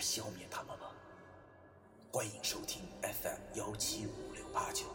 [0.00, 0.90] 消灭他们吗？
[2.10, 4.86] 欢迎收听 FM 幺七五六八九。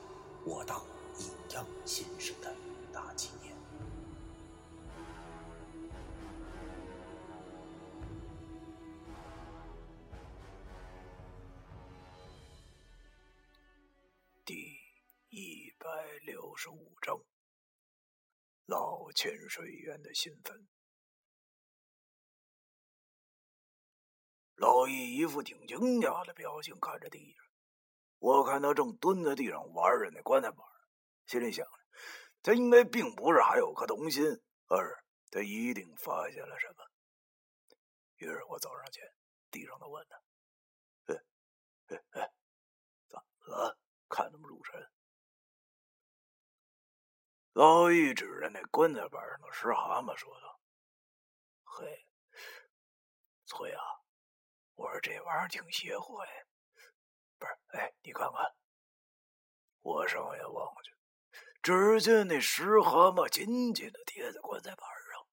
[0.46, 0.84] 我当
[1.20, 2.54] 阴阳先生的
[2.92, 3.56] 大纪念。
[14.44, 14.54] 第
[15.30, 15.88] 一百
[16.26, 17.18] 六十五章：
[18.66, 20.68] 老潜水员的新坟。
[25.26, 27.44] 一副挺惊讶的表情看着地上。
[28.20, 30.60] 我看他正蹲在地上玩着那棺材板，
[31.26, 31.72] 心里想着，
[32.44, 34.24] 他应该并不是还有颗童心，
[34.68, 36.86] 而是他一定发现了什么。
[38.18, 39.04] 于是我走上前，
[39.50, 40.22] 低声的问他
[41.12, 41.16] ：“哎，
[41.88, 42.32] 哎哎，
[43.08, 43.80] 怎么了？
[44.08, 44.92] 看那么入神？”
[47.54, 50.60] 老易指着那棺材板上的石蛤蟆说道
[51.66, 52.06] ：“嘿，
[53.46, 53.82] 崔啊，
[54.76, 56.28] 我说这玩意儿挺邪乎哎。”
[57.38, 58.56] 不是，哎，你看看，
[59.82, 60.94] 我上眼望去，
[61.62, 64.80] 只见那石蛤蟆紧紧的贴在棺材板
[65.12, 65.28] 上，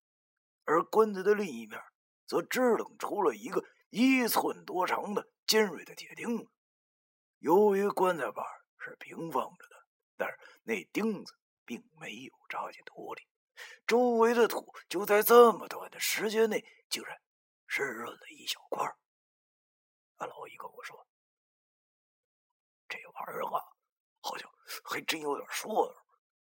[0.64, 1.80] 而棺材的另一面
[2.26, 6.50] 则支棱出了一个一寸多长的尖锐的铁钉子。
[7.38, 8.44] 由于棺材板
[8.78, 13.22] 是平放着的，但是那钉子并没有扎进土里，
[13.86, 17.16] 周围的土就在这么短的时间内竟然
[17.68, 18.92] 湿润了一小块。
[20.22, 21.04] 阿老一跟我说。
[22.88, 23.58] 这玩意儿啊，
[24.20, 24.48] 好像
[24.84, 25.94] 还真有点说头。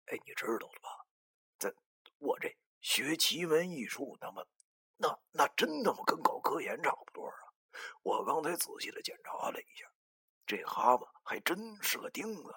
[0.08, 1.06] 哎，你知道了吧？
[1.58, 1.74] 在
[2.18, 4.46] 我这学奇门异术，那么
[4.98, 7.38] 那那真他妈跟搞科研差不多啊！
[8.04, 9.90] 我刚才仔细的检查了一下，
[10.46, 12.54] 这蛤蟆还真是个钉子。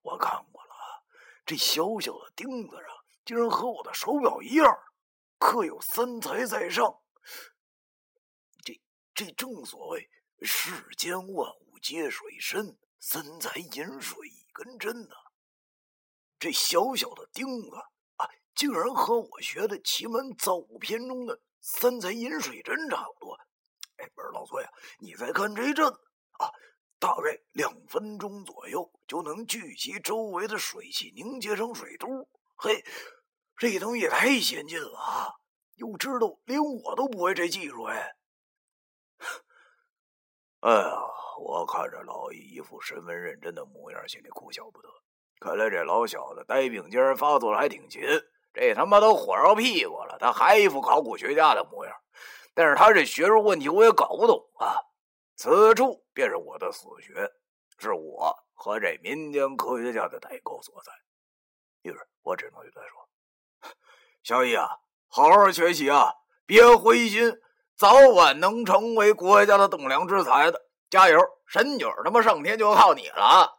[0.00, 1.04] 我看过了，啊
[1.44, 4.66] 这小小的钉子上竟然和我的手表一样，
[5.38, 7.02] 刻有三才在上。
[8.64, 8.80] 这
[9.12, 10.08] 这正所谓
[10.44, 12.78] 世间万物皆水深。
[13.06, 15.14] 三才饮水一根针呐，
[16.38, 17.68] 这小小的钉子
[18.16, 18.24] 啊，
[18.54, 23.38] 竟然和我学的奇门造物篇中的三才饮水针差不多。
[23.98, 26.48] 哎，不是老崔啊，你再看这阵啊，
[26.98, 32.26] 大概两分钟左右就能聚集周围的水汽凝结成水珠。
[32.56, 32.82] 嘿，
[33.58, 35.28] 这东西太先进了啊！
[35.74, 38.16] 又知道连我都不会这技术哎。
[40.64, 40.96] 哎呀，
[41.38, 44.88] 我看着老易一副十分认真的模样，心里哭笑不得。
[45.38, 48.00] 看来这老小子呆病间发作的还挺勤，
[48.54, 51.94] 这他妈都火烧屁股了，他还一副考古学家的模样。
[52.54, 54.80] 但是他这学术问题我也搞不懂啊。
[55.36, 57.30] 此处便是我的死穴，
[57.76, 60.92] 是我和这民间科学家的代沟所在。
[61.82, 63.08] 于是我只能对他说
[64.24, 64.66] ：“小易啊，
[65.08, 66.14] 好好学习啊，
[66.46, 67.38] 别灰心。”
[67.76, 71.18] 早晚能成为国家的栋梁之才的，加油！
[71.46, 73.58] 神女他妈上天就靠你了。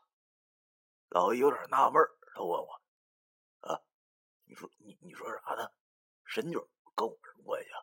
[1.09, 2.01] 老易有点纳闷
[2.33, 2.81] 他问我
[3.67, 3.79] ：“啊，
[4.47, 5.69] 你说你你说啥呢？
[6.25, 6.55] 神女
[6.95, 7.77] 跟我什么关系啊？”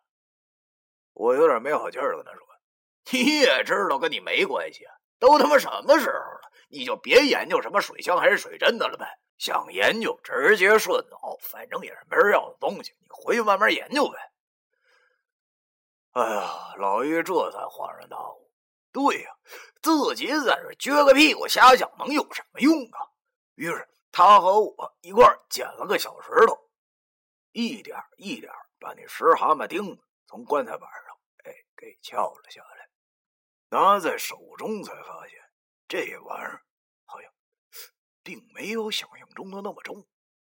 [1.12, 2.40] 我有点没好气儿跟他说
[3.12, 9.06] ：“你也知道跟你没关系啊，都他妈什么时候了，你就别研究什么水枪还是水针的了呗。
[9.36, 14.18] 想研究直接顺走，反正也是没人要的东西，你回去慢慢研究呗。”
[16.12, 18.50] 哎呀，老爷这才恍然大悟。
[18.92, 19.30] 对呀，
[19.80, 23.08] 自己在这撅个屁股瞎想能有什么用啊？
[23.54, 26.70] 于是他和我一块捡了个小石头，
[27.52, 32.90] 一点一点把那石蛤蟆钉子从棺材板上哎给撬了下来。
[33.70, 35.38] 拿在手中才发现，
[35.88, 36.62] 这玩意儿
[37.06, 37.32] 好像
[38.22, 40.06] 并没有想象中的那么重，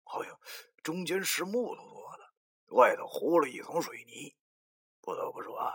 [0.03, 0.39] 好像
[0.83, 4.37] 中间是木头做的，外头糊了一层水泥。
[5.07, 5.71] 不得不说啊，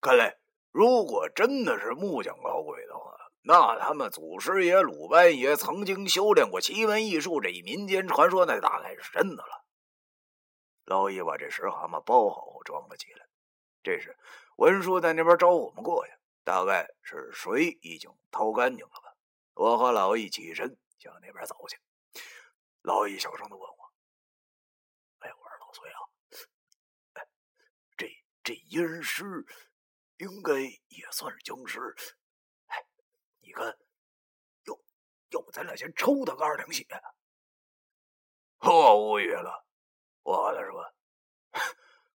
[0.00, 0.38] 看来
[0.70, 9.64] 如果真的是木匠搞鬼的话，那他们祖师爷鲁班爷曾经修炼过奇门异术这一民间传说，那大概是真的了。
[10.84, 13.26] 老易把这石蛤蟆包好后装了起来。
[13.82, 14.16] 这时
[14.54, 16.12] 文叔在那边招呼我们过去，
[16.44, 19.16] 大概是水已经掏干净了吧。
[19.54, 21.76] 我和老易起身向那边走去。
[22.82, 23.79] 老易小声的问我。
[28.50, 29.46] 这阴尸
[30.16, 30.54] 应该
[30.88, 31.78] 也算是僵尸。
[32.66, 32.84] 哎，
[33.38, 33.64] 你看，
[34.64, 34.76] 要
[35.30, 36.84] 要不咱俩先抽他个二两血？
[38.58, 39.64] 我无语了，
[40.24, 40.84] 我的说，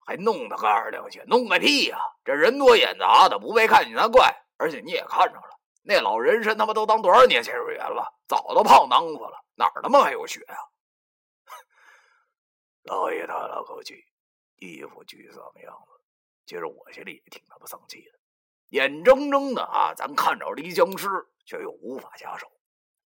[0.07, 1.99] 还弄他个二两血，弄个屁呀！
[2.25, 4.35] 这人多眼杂的，不被看见才怪。
[4.57, 10.57] 而且你也看着了，那老人参他妈都当多少年潜水员了，早都泡囊子了，哪儿他妈还有血啊？
[12.85, 14.03] 老爷叹了口气，
[14.57, 15.92] 一副沮丧的样子。
[16.53, 18.19] 其实我心里也挺他妈丧气的，
[18.69, 21.09] 眼睁睁的啊，咱看着离僵尸，
[21.47, 22.47] 却又无法下手，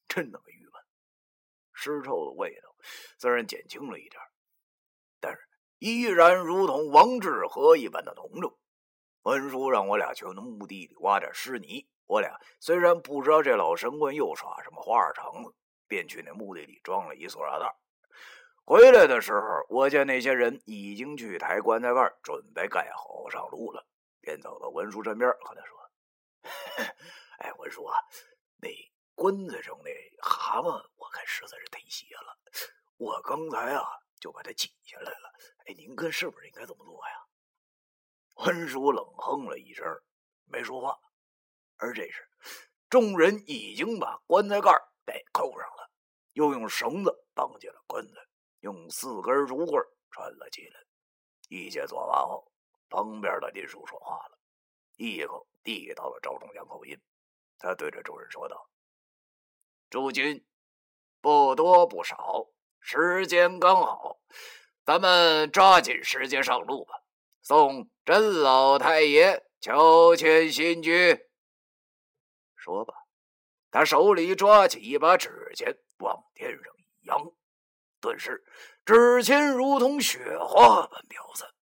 [0.09, 0.73] 真他妈郁闷。
[1.73, 2.75] 尸臭的味道
[3.19, 4.21] 虽然减轻了一点，
[5.21, 5.39] 但是
[5.79, 8.59] 依然如同王致和一般的浓重。
[9.23, 15.55] 文叔让我俩去那墓地里挖点尸泥，我俩虽然不知道这老神棍又耍什么花儿肠子，
[15.87, 17.77] 便去那墓地里装了一塑料袋。
[18.69, 23.87] 回来的时候，我见那些人已经去抬棺材盖，准备盖好上路了，
[24.21, 25.91] 便走到文叔身边和他说
[27.39, 27.97] ：“哎，文叔啊，
[28.57, 28.69] 那
[29.15, 29.91] 棺材上那
[30.21, 32.37] 蛤蟆，我看实在是忒邪了，
[32.97, 33.87] 我刚才啊
[34.19, 35.33] 就把它挤下来了。
[35.67, 37.25] 哎，您看是不是应该怎么做呀？”
[38.45, 39.87] 文叔冷哼了一声，
[40.47, 40.99] 没说话。
[41.77, 42.29] 而这时，
[42.91, 44.73] 众人已经把棺材盖
[45.07, 45.89] 给扣上了，
[46.33, 48.26] 又用绳子绑紧了棺材。
[48.67, 49.81] 用四根竹棍
[50.11, 50.81] 穿了起来。
[51.49, 52.51] 一切做完后，
[52.89, 54.37] 旁边的林叔说话了，
[54.97, 57.01] 一口递到了赵忠祥口音。
[57.59, 58.69] 他对着众人说道
[59.89, 60.45] ：“诸君，
[61.21, 62.49] 不多不少，
[62.81, 64.19] 时间刚好，
[64.85, 66.95] 咱们抓紧时间上路吧。
[67.43, 71.25] 送甄老太爷乔迁新居。”
[72.57, 72.95] 说吧，
[73.71, 77.33] 他手里抓起一把纸钱，往天上一扬。
[78.07, 78.45] 顿时，
[78.85, 81.53] 纸钱如同雪花般飘散，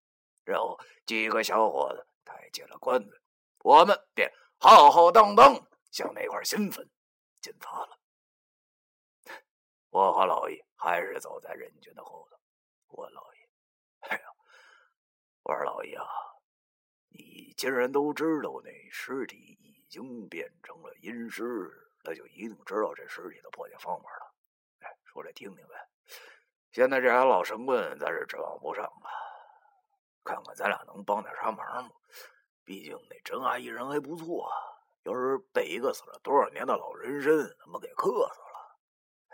[0.44, 3.16] 然后几个小伙子抬起了棺材，
[3.60, 6.86] 我们便浩浩荡荡向那块新坟
[7.40, 7.98] 进发了。
[9.88, 12.36] 我和老爷还是走在人群的后头。
[12.88, 13.48] 我老爷，
[14.00, 14.24] 哎呀，
[15.44, 16.04] 我说老爷啊，
[17.08, 21.42] 你既然都知道那尸体已经变成了阴尸，
[22.02, 24.34] 那就一定知道这尸体的破解方法了。
[24.80, 25.88] 哎，说来听听呗。
[26.74, 29.08] 现在这俩老神棍，咱是指望不上了。
[30.24, 31.90] 看看咱俩能帮点啥忙吗？
[32.64, 34.50] 毕竟那甄阿姨人还不错，
[35.04, 38.76] 要是被一个死了多少年的老人参他妈给克死了，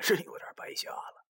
[0.02, 1.24] 真有点白瞎了。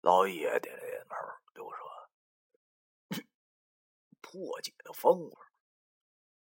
[0.00, 1.14] 老爷点了点头，
[1.52, 3.20] 对我说
[4.22, 5.52] ：“破解的方法，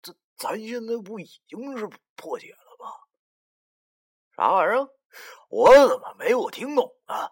[0.02, 2.92] 这咱现在不已经是破解了吗？
[4.36, 4.90] 啥玩意儿？
[5.50, 7.30] 我怎么没有听懂啊？”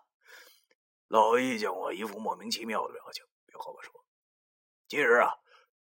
[1.07, 3.93] 老易见我一副莫名其妙的表情，便和我说
[4.89, 5.33] ：“其实啊，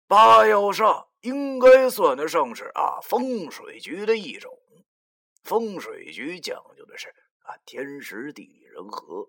[0.06, 4.50] 八妖煞应该算得上是啊风水局的一种。
[5.44, 7.08] 风水局讲究的是
[7.40, 9.28] 啊天时地利人和。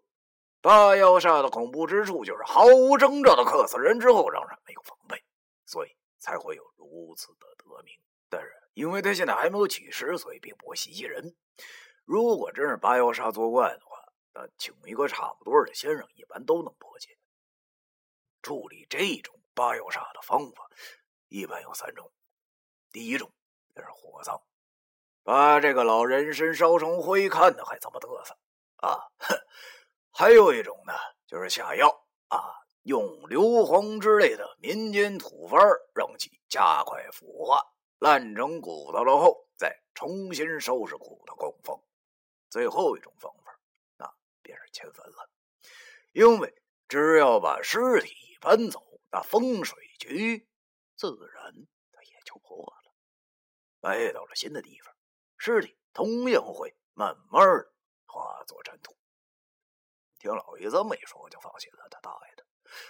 [0.62, 5.22] 八妖煞的恐怖之处就是毫无征兆的克死人之后，让人没有防备，
[5.66, 7.94] 所以才会有如此的得名。
[8.30, 11.36] 但是因为他现在还没有起尸，所以并不会袭击人。
[12.06, 13.93] 如果真是八妖煞作怪的话，”
[14.34, 17.18] 但请一个差不多的先生，一般都能破解。
[18.42, 20.70] 处理这种八妖煞的方法，
[21.30, 22.12] 一般有三种。
[22.92, 23.32] 第一种
[23.74, 24.42] 就是火葬，
[25.24, 28.38] 把这个老人参烧成灰，看的还怎么嘚瑟
[28.78, 29.00] 啊！
[30.12, 30.94] 还有一种呢，
[31.26, 31.88] 就是下药
[32.28, 32.38] 啊，
[32.84, 35.60] 用硫磺之类的民间土方，
[35.96, 37.64] 让其加快腐化，
[38.00, 41.80] 烂成骨头了后，再重新收拾骨头供奉。
[42.50, 43.43] 最后一种方法。
[44.44, 45.30] 便是迁坟了，
[46.12, 46.54] 因为
[46.88, 50.48] 只要把尸体搬走，那风水局
[50.96, 51.54] 自然
[51.92, 52.92] 它也就破了。
[53.80, 54.94] 搬到了新的地方，
[55.38, 57.74] 尸体同样会慢慢的
[58.06, 58.96] 化作尘土。
[60.20, 61.88] 听老爷这么一说，我就放心了。
[61.90, 62.46] 他大爷的，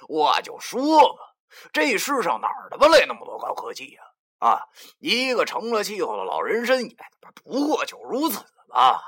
[0.07, 0.81] 我就说
[1.15, 1.23] 嘛，
[1.71, 4.03] 这世上哪儿他妈来那么多高科技呀？
[4.39, 4.67] 啊，
[4.99, 6.97] 一个成了气候的老人参，也
[7.43, 9.01] 不过就如此吧。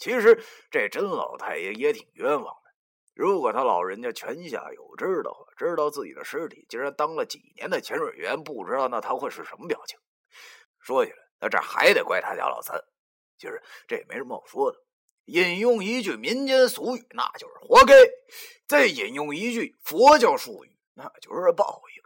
[0.00, 2.70] 其实这甄老太爷也挺冤枉的。
[3.14, 9.98] 如果他老人家泉下有知的话，知道自己的尸体竟然当了几年的潜水员，不知道那他会是什么表情？
[10.78, 12.82] 说起来，那这还得怪他家老三。
[13.36, 14.78] 其实这也没什么好说的。
[15.26, 17.94] 引用一句民间俗语，那就是活该；
[18.66, 22.02] 再引用一句佛教术语，那就是报应。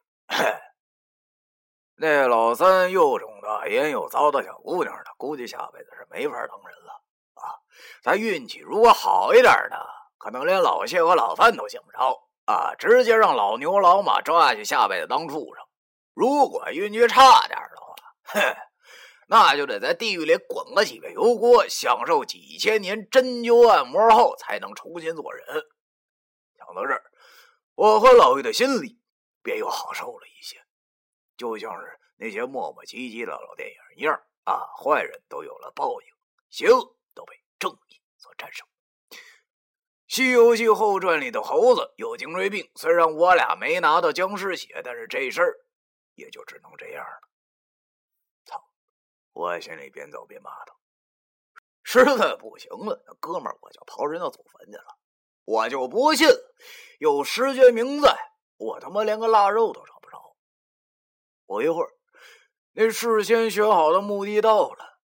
[1.96, 7.03] 那老三又肿的烟又糟蹋小姑娘的，估计下辈子是没法当人了。
[8.02, 9.76] 他运气如果好一点呢，
[10.18, 12.74] 可能连老谢和老范都想不着啊！
[12.78, 15.64] 直接让老牛老马抓去下辈子当畜生。
[16.12, 18.56] 如果运气差点的话，哼，
[19.26, 25.44] 那就得在地狱里滚个几个油锅，享受几千年针灸按摩后，才能重新做人。
[26.56, 27.02] 想到这儿，
[27.74, 29.00] 我和老玉的心里
[29.42, 30.56] 便又好受了一些，
[31.36, 34.14] 就像是那些磨磨唧唧的老电影一样
[34.44, 36.06] 啊，坏人都有了报应，
[36.50, 36.68] 行
[38.36, 38.66] 战胜。
[40.06, 45.56] 《西游记后传》里的猴子有颈椎病，虽然我俩没拿到僵尸血，但是这事儿
[46.14, 47.28] 也就只能这样了。
[48.44, 48.64] 操！
[49.32, 50.78] 我心里边走边骂道
[51.82, 54.98] ：“实在不行了，那哥们儿我就刨人家祖坟去了。
[55.44, 56.28] 我就不信
[57.00, 58.16] 有石觉明在，
[58.56, 60.36] 我他妈连个腊肉都找不着。
[61.46, 61.90] 不一会儿，
[62.72, 65.00] 那事先选好的墓地到了，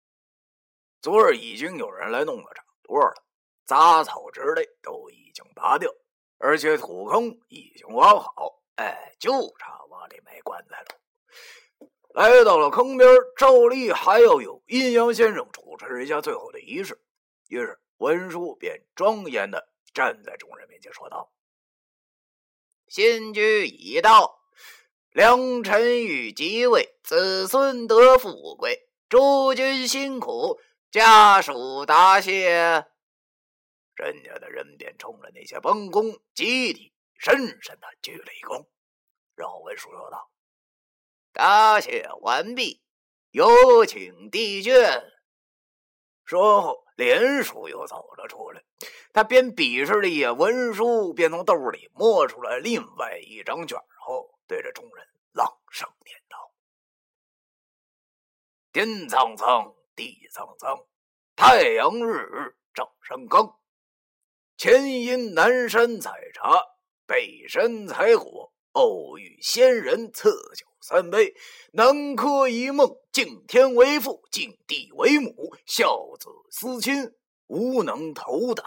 [1.03, 3.15] 昨儿已经有人来弄了场多了。”
[3.65, 5.89] 杂草之类都已经拔掉，
[6.39, 11.89] 而且土坑已经挖好，哎，就差挖里埋棺材了。
[12.13, 17.01] 来到了坑边，照例还要有阴阳先生主持一下最后的仪式。
[17.47, 21.31] 于是文书便庄严的站在众人面前说道
[22.91, 24.41] ：“新居已到，
[25.11, 30.59] 良辰与即位，子孙得富贵，诸君辛苦，
[30.91, 32.87] 家属答谢。”
[33.95, 38.67] 人家的人便冲着那些帮工集体深深的鞠了一躬，
[39.35, 40.31] 然后文书说道
[41.33, 42.83] ：“答谢完毕，
[43.31, 45.03] 有请帝卷。”
[46.25, 48.65] 说后，连叔又走了出来。
[49.13, 56.53] 他边鄙视了一眼文书，边从兜里摸出来另外一张卷后，对着众人朗声念道
[58.73, 60.87] ：“天苍苍，地苍苍，
[61.37, 63.59] 太阳日日照山岗。”
[64.57, 66.59] 前因南山采茶，
[67.07, 71.35] 北山采火，偶遇仙人赐酒三杯。
[71.73, 77.14] 南柯一梦，敬天为父，敬地为母，孝子思亲，
[77.49, 78.64] 无能投达。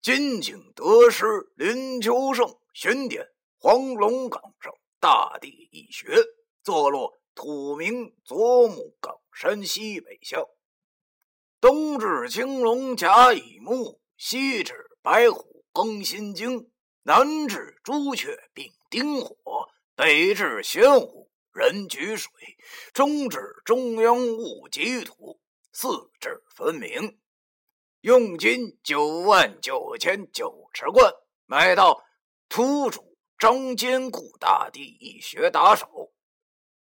[0.00, 3.26] 金景得师林秋盛，巡点
[3.58, 6.22] 黄龙岗上，大地一学，
[6.62, 10.46] 坐落土名左木岗山西北向。
[11.64, 14.74] 东至青龙甲乙木，西至。
[15.00, 16.70] 白虎庚辛金，
[17.04, 22.30] 南至朱雀并丁火，北至玄武壬举水，
[22.92, 25.40] 中至中央戊己土，
[25.72, 25.88] 四
[26.20, 27.18] 至分明。
[28.02, 31.14] 用金九万九千九十贯，
[31.46, 32.04] 买到
[32.50, 36.12] 土主张坚固大帝一学打手，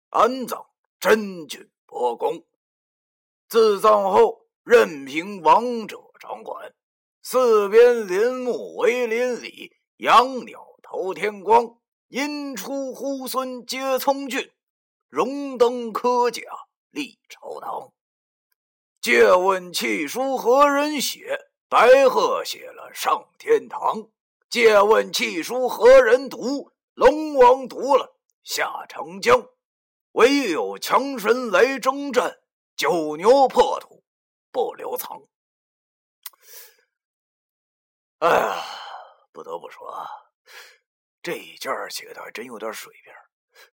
[0.09, 0.63] 安葬
[0.99, 2.45] 真君伯公。
[3.47, 6.71] 自葬后，任凭王者掌管。
[7.23, 11.79] 四边林木为林里，养鸟投天光。
[12.09, 14.51] 阴出猢狲皆聪俊，
[15.09, 16.43] 荣登科甲
[16.91, 17.91] 立朝堂。
[19.01, 21.39] 借问契书何人写？
[21.67, 24.07] 白鹤写了上天堂。
[24.51, 26.71] 借问契书何人读？
[26.93, 29.47] 龙王读了下长江。
[30.11, 32.37] 唯有强神来征战，
[32.75, 34.03] 九牛破土
[34.51, 35.21] 不留藏。
[38.19, 38.63] 哎呀，
[39.31, 40.05] 不得不说，
[41.21, 43.13] 这卷写的还真有点水平。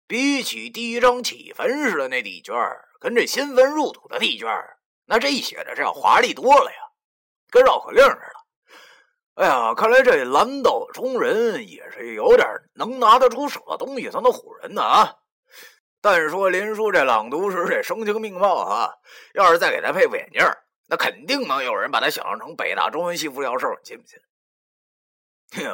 [0.08, 2.54] 比起第一张起坟时的那地卷，
[3.00, 4.48] 跟这新坟入土的地卷，
[5.06, 6.78] 那这写的是要华丽多了呀，
[7.50, 8.34] 跟绕口令似的。
[9.36, 15.21] 哎呀，看来这蓝道中人也是有点能拿得出手的东西才能唬人呢啊！
[16.02, 18.92] 但说林叔这朗读时这声情并茂啊，
[19.36, 20.42] 要是再给他配副眼镜，
[20.88, 24.20] 那肯定能有人把他想象成北大中文系副教授，你信不信？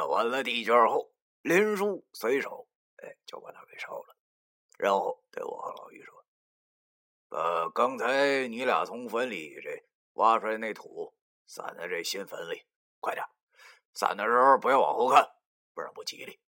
[0.08, 2.68] 完了第一圈后，林叔随手
[3.02, 4.16] 哎就把它给烧了，
[4.76, 6.22] 然后对我和老于说
[7.30, 9.82] ：“呃刚才你俩从坟里这
[10.14, 11.14] 挖出来那土
[11.46, 12.66] 撒在这新坟里，
[13.00, 13.24] 快点！
[13.94, 15.26] 散的时候不要往后看，
[15.72, 16.38] 不然不吉利。”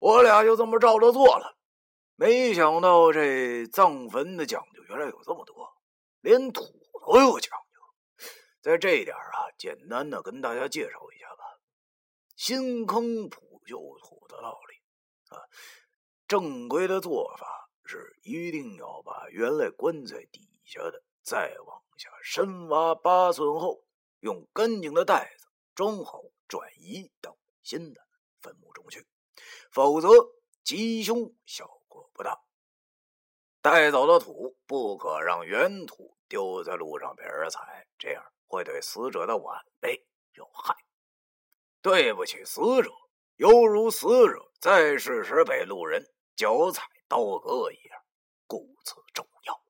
[0.00, 1.57] 我俩就这么照着做了。
[2.20, 5.72] 没想到这葬坟的讲究原来有这么多，
[6.20, 6.64] 连土
[7.06, 8.26] 都有讲究。
[8.60, 11.44] 在这一点啊，简单的跟大家介绍一下吧。
[12.34, 15.46] 新坑普旧土的道理啊，
[16.26, 23.84] 正规的做法是一定要把原来棺材底下的再往下深挖八寸后，
[24.18, 25.46] 用干净的袋子
[25.76, 28.00] 装好，转移到新的
[28.40, 29.06] 坟墓中去，
[29.70, 30.08] 否则
[30.64, 32.38] 吉凶效果不大。
[33.60, 38.24] 带走的土不可让原土丢在路上被人踩，这样。
[38.50, 40.74] 会对死者的晚辈有害，
[41.82, 42.90] 对不起死者，
[43.36, 46.02] 犹如死者在世时被路人
[46.34, 48.00] 脚踩刀割一样，
[48.46, 49.60] 故此重要。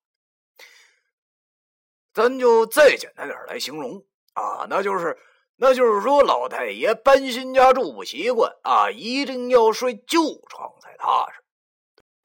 [2.12, 5.18] 咱就再简单点来形容啊，那就是，
[5.56, 11.42] 那就是说，老太爷搬新家住不习惯啊，一定要睡旧床才踏实。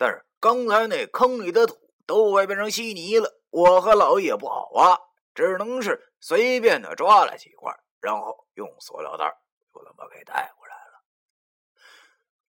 [0.04, 5.00] 但是刚才那坑里的土都快变成稀泥了，我和老爷不好挖，
[5.34, 9.34] 只能是随便的抓了几块，然后用塑料袋
[9.74, 11.00] 就这么给带过来了。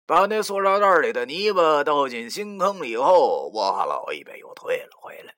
[0.05, 5.33] 把那塑料袋里的泥巴倒进新坑里后，我和老爷又退了回来。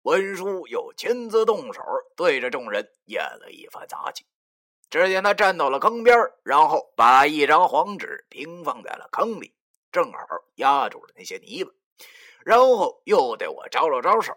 [0.00, 1.82] 文叔又亲自动手，
[2.16, 4.24] 对着众人演了一番杂技。
[4.88, 9.54] 只见他站到了坑边，然后把一张黄纸平放在了坑里，
[9.94, 10.18] 正好
[10.56, 11.70] 压住了那些泥巴。
[12.44, 14.36] 然后又对我招了招手，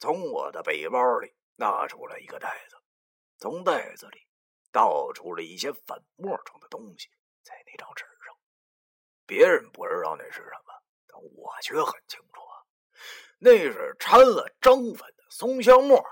[0.00, 2.76] 从我的背包里拿出了一个袋子，
[3.36, 4.26] 从袋子里
[4.72, 7.08] 倒出了一些粉末状的东西，
[7.42, 8.34] 在那张纸上。
[9.26, 10.72] 别人不知道那是什么，
[11.06, 12.64] 但我却很清楚啊。
[13.38, 16.02] 那是掺了张粉的松香末，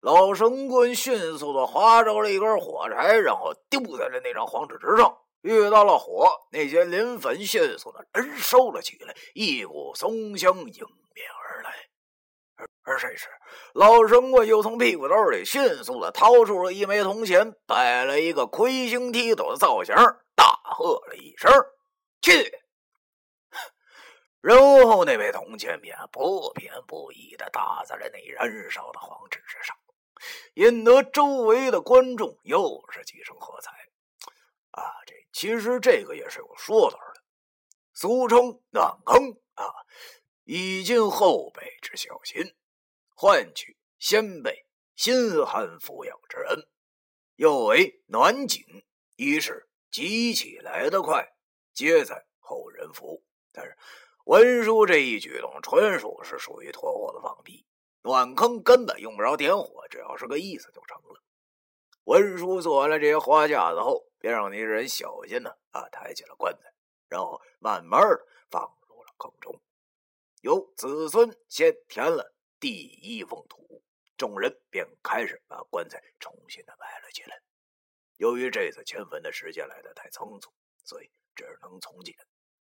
[0.00, 5.16] 老神棍迅速的划着了一根火柴，然后丢在了那张黄纸之上。
[5.46, 10.64] 遇到了火，那些磷粉迅速的燃烧了起来，一股松香迎
[11.14, 11.70] 面而来。
[12.56, 13.28] 而而这时，
[13.74, 19.94] 老神棍又从屁股兜里迅速的掏出了一枚铜钱，摆了一个魁星踢斗的造型，
[20.34, 21.50] 大喝了一声
[22.22, 22.58] ：“去！”
[24.40, 29.76] 然后那枚铜钱便不偏不倚的打在了那燃烧的黄纸之上，
[30.54, 33.70] 引得周围的观众又是几声喝彩。
[34.70, 37.20] 啊，这其实这个也是有说道的，
[37.92, 39.68] 俗称暖坑啊，
[40.44, 42.54] 以尽后辈之孝心，
[43.14, 44.64] 换取先辈
[44.94, 46.58] 心寒抚养之恩；
[47.34, 48.64] 又为暖井，
[49.16, 51.28] 一是急起来的快，
[51.74, 53.22] 皆在后人福。
[53.52, 53.76] 但是。
[54.24, 57.66] 文叔这一举动纯属是属于脱货的放屁，
[58.00, 61.22] 暖坑根本用不着点火，只要是个意思就成了。
[62.04, 66.74] 文叔做完了这些花架子后，别让那些人小心的啊抬起了棺材，
[67.08, 69.62] 然后慢慢的放入了坑中。
[70.40, 73.84] 由子孙先填了第一封土，
[74.16, 77.40] 众人便开始把棺材重新的埋了起来。
[78.16, 82.12] 由于这次迁坟的时间来的太仓促，所以只能从简。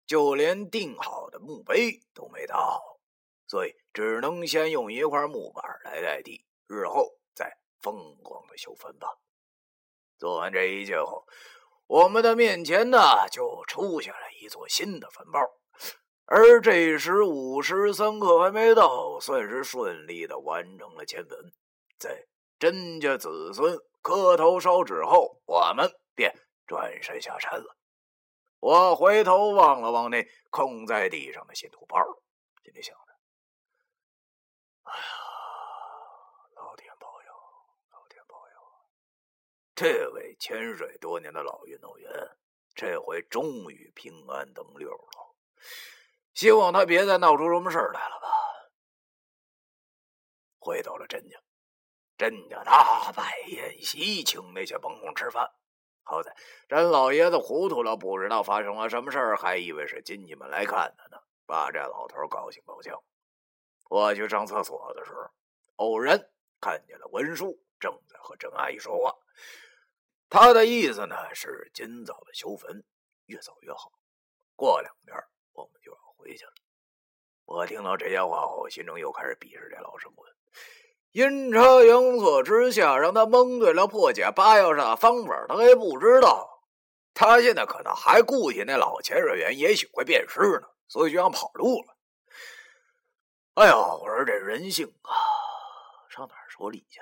[0.06, 3.00] 就连定好的墓碑都没到，
[3.48, 9.08] 所以只能先用一块木板来代替，日后再疯狂的修坟吧。
[10.18, 11.26] 做完这一切后，
[11.86, 15.40] 我们的面前呢就出现了一座新的坟包，
[16.26, 21.38] 而这时午时三刻还没到，算是顺利的完成了迁坟。
[22.00, 22.26] 在
[22.60, 26.34] 甄家子孙磕头烧纸后，我们便
[26.66, 27.78] 转身下山了。
[28.60, 31.98] 我回头望了望那空在地上的新土包，
[32.64, 33.02] 心里想着
[34.90, 35.00] ：“哎呀，
[36.56, 37.32] 老天保佑，
[37.92, 38.56] 老天保佑！
[39.80, 42.12] 这位潜水多年的老运动员，
[42.74, 45.36] 这回终于平安登六了。
[46.34, 48.28] 希望他别再闹出什么事来了吧。”
[50.58, 51.38] 回到了甄家，
[52.18, 55.48] 甄家大摆宴席，请那些帮工吃饭。
[56.02, 56.36] 好在
[56.68, 63.00] 甄老爷子糊涂了，不知道发生了什么事儿，还以为是亲戚们来看他呢，把这老头高兴够呛。
[63.92, 65.30] 我去上厕所的时候，
[65.76, 66.18] 偶然
[66.60, 69.16] 看见了文书正在和甄阿姨说话。
[70.30, 72.84] 他的意思呢是尽早的修坟，
[73.26, 73.92] 越早越好。
[74.56, 75.16] 过两天
[75.54, 76.52] 我们就要回去了。
[77.46, 80.30] 我听到这些话后，心中又开始鄙视这老神棍。
[81.12, 86.62] 阴差阳错之下，让他蒙对了破解八药煞的方法，他还不知道。
[87.14, 91.98] 他现在可能还顾忌那老潜水员，也许会变尸呢，所以就想跑路了。
[93.56, 95.10] 哎呀，我说这人性啊，
[96.10, 97.00] 上哪儿说理去？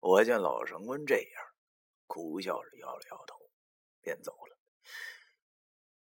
[0.00, 1.44] 我见老神棍这样，
[2.12, 3.38] 苦笑着摇了摇头，
[4.02, 4.56] 便走了。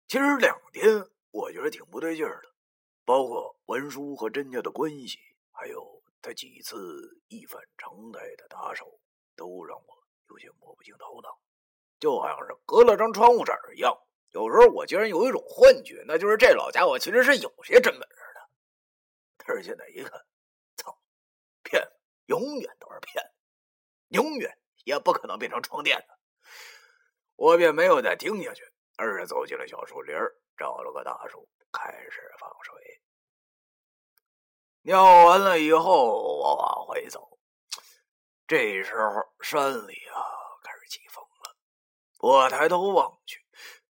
[0.08, 2.52] 其实两天我觉得挺不对劲儿的，
[3.04, 5.18] 包括文书和甄家的关系，
[5.52, 6.02] 还有。
[6.24, 9.00] 他几次一反常态的打手，
[9.34, 11.36] 都让我有些摸不清头脑，
[11.98, 13.92] 就好像是隔了张窗户纸一样。
[14.30, 18.50] 有时候我竟然有一种幻觉，那就是这老家伙其实是有些真本事的。
[19.36, 20.24] 但是现在一看，
[20.76, 20.96] 操，
[21.64, 21.92] 骗子
[22.26, 23.32] 永远都是骗子，
[24.10, 26.07] 永远也不可能变成床垫子。
[27.37, 28.62] 我便没有再听下去，
[28.97, 30.14] 而是走进了小树林，
[30.57, 32.75] 找了个大树，开始放水。
[34.83, 37.38] 尿完了以后，我往回走。
[38.47, 40.18] 这时候山里啊
[40.62, 41.57] 开始起风了。
[42.18, 43.40] 我抬头望去，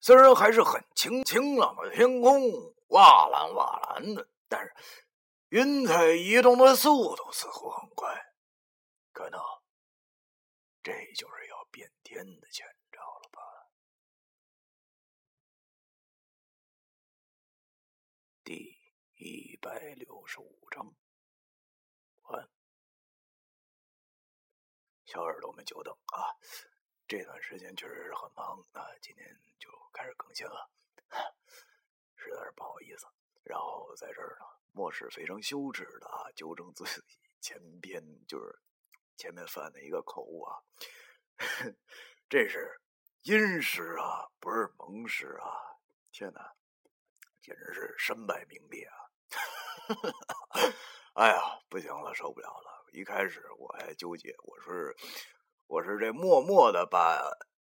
[0.00, 2.42] 虽然还是很晴晴朗的天空，
[2.88, 4.74] 瓦蓝瓦蓝的，但是
[5.48, 8.14] 云彩移动的速度似乎很快，
[9.12, 9.40] 可能
[10.82, 13.40] 这就是要变天的前兆了吧？
[18.42, 18.80] 第
[19.14, 20.92] 一百六十五章，
[22.22, 22.50] 完。
[25.04, 26.34] 小耳朵们久等啊！
[27.06, 30.68] 这段时间确实是很忙啊，今天就开始更新了。
[32.16, 33.06] 实在是不好意思，
[33.44, 38.58] 然后在这儿呢，莫是非常羞耻的啊，纠正自己前边就是
[39.16, 40.56] 前面犯的一个口误啊，
[42.28, 42.80] 这是
[43.22, 45.78] 阴湿啊，不是蒙湿啊！
[46.10, 46.54] 天哪，
[47.40, 48.96] 简直是身败名裂啊！
[51.14, 52.86] 哎呀，不行了，受不了了！
[52.92, 54.94] 一开始我还纠结，我是
[55.66, 57.20] 我是这默默的把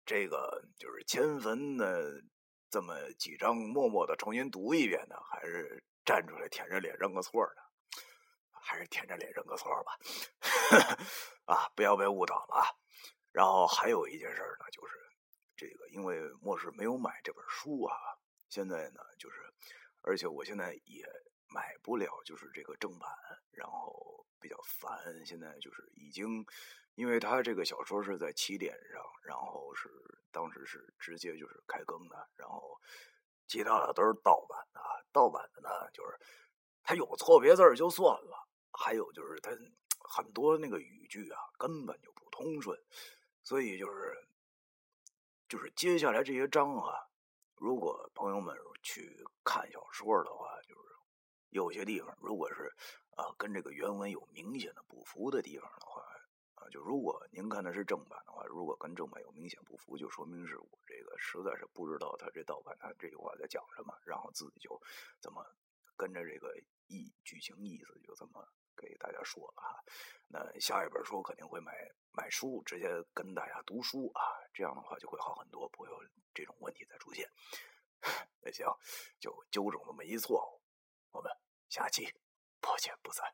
[0.06, 2.24] 这个就是迁坟的。
[2.70, 7.62] 这么几张默默的重新读一遍呢，还是站出来舔着脸认个错呢？
[8.64, 9.98] 还是舔着脸认个错吧？
[11.46, 12.66] 啊，不要被误导了啊！
[13.32, 14.96] 然后还有一件事呢，就是
[15.56, 17.96] 这个，因为末世没有买这本书啊，
[18.50, 19.38] 现在呢，就是
[20.02, 21.06] 而且我现在也
[21.50, 23.10] 买不了，就是这个正版，
[23.52, 25.26] 然后比较烦。
[25.26, 26.46] 现在就是已经。
[26.96, 29.90] 因为他这个小说是在起点上，然后是
[30.32, 32.80] 当时是直接就是开更的，然后
[33.48, 34.80] 其他的都是盗版的。
[35.12, 36.16] 盗版的呢，就是
[36.84, 39.52] 他有错别字就算了，还有就是他
[40.00, 42.78] 很多那个语句啊根本就不通顺，
[43.44, 44.28] 所以就是
[45.48, 47.08] 就是接下来这些章啊，
[47.56, 50.82] 如果朋友们去看小说的话，就是
[51.50, 52.74] 有些地方如果是
[53.12, 56.02] 啊跟这个原文有明显的不符的地方的话
[56.56, 56.68] 啊。
[56.72, 64.82] 就如果您看的是正版的话，如果跟正版有明显不符，就说明是我这个实在是不知道他这盗版他这句话在讲什么，然后自己就
[65.22, 65.46] 怎么
[65.96, 66.58] 跟着这个
[66.88, 69.84] 意剧情意思就这么给大家说了哈。
[70.28, 71.74] 那下一本书肯定会买
[72.12, 74.22] 买书，直接跟大家读书啊，
[74.54, 75.98] 这样的话就会好很多，不会有
[76.34, 77.30] 这种问题再出现。
[78.42, 78.66] 那行，
[79.20, 80.62] 就纠正这么一错误，
[81.18, 81.32] 我们
[81.70, 82.14] 下期
[82.60, 83.26] 不见不散。